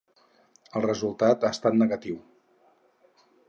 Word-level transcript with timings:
El 0.79 0.83
resultat 0.85 1.45
ha 1.49 1.53
estat 1.57 1.79
negatiu. 1.85 2.19